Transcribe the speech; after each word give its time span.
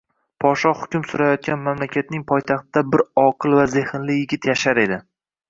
Podshoh 0.43 0.79
hukm 0.85 1.03
surayotgan 1.11 1.61
mamlakatning 1.65 2.23
poytaxtida 2.33 2.83
bir 2.95 3.05
oqil 3.25 3.55
va 3.61 3.69
zehnli 3.77 4.19
yigit 4.19 4.51
yashar 4.53 4.83
edi 4.89 5.01